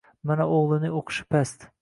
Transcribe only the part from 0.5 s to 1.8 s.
o‘g‘lining o‘qishi past.